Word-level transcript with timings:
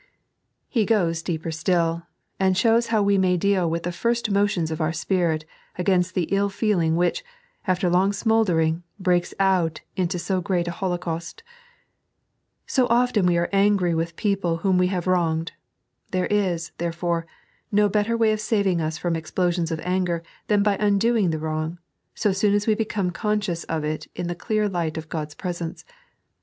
He 0.67 0.83
goes 0.83 1.21
deeper 1.21 1.51
still, 1.51 2.07
and 2.39 2.57
shows 2.57 2.87
how 2.87 3.03
we 3.03 3.19
may 3.19 3.37
deal 3.37 3.69
with 3.69 3.83
the 3.83 3.91
first 3.91 4.31
motions 4.31 4.71
of 4.71 4.81
our 4.81 4.91
spirit 4.91 5.45
against 5.77 6.15
the 6.15 6.23
ill 6.31 6.49
feeling 6.49 6.95
which, 6.95 7.23
after 7.67 7.87
long 7.87 8.11
smouldering, 8.11 8.81
breaks 8.99 9.35
out 9.39 9.81
into 9.95 10.17
so 10.17 10.41
great 10.41 10.67
a 10.67 10.71
holocaust. 10.71 11.43
So 12.65 12.87
often 12.89 13.27
we 13.27 13.37
are 13.37 13.47
angry 13.53 13.93
with 13.93 14.15
people 14.15 14.57
whom 14.65 14.79
we 14.79 14.87
have 14.87 15.05
wronged; 15.05 15.51
there 16.09 16.25
is, 16.31 16.71
therefore, 16.79 17.27
no 17.71 17.87
better 17.87 18.17
way 18.17 18.31
of 18.31 18.41
saving 18.41 18.81
us 18.81 18.97
from 18.97 19.15
explosions 19.15 19.69
of 19.69 19.79
anger 19.81 20.23
than 20.47 20.63
by 20.63 20.77
undoing 20.77 21.29
the 21.29 21.37
wrong, 21.37 21.77
so 22.15 22.31
soon 22.31 22.55
as 22.55 22.65
we 22.65 22.73
become 22.73 23.11
conscious 23.11 23.65
of 23.65 23.83
it 23.83 24.07
in 24.15 24.25
the 24.25 24.33
clear 24.33 24.67
light 24.67 24.97
of 24.97 25.09
Qod's 25.09 25.35
presence. 25.35 25.85